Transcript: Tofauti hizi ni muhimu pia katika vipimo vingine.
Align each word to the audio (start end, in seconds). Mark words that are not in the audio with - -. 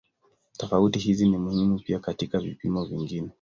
Tofauti 0.57 0.99
hizi 0.99 1.29
ni 1.29 1.37
muhimu 1.37 1.79
pia 1.79 1.99
katika 1.99 2.39
vipimo 2.39 2.85
vingine. 2.85 3.29